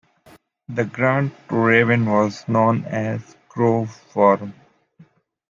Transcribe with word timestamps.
The 0.67 0.83
grant 0.83 1.31
to 1.47 1.57
Raven 1.57 2.07
was 2.07 2.47
known 2.47 2.85
as 2.85 3.35
Grove 3.49 3.91
Farm. 4.11 4.55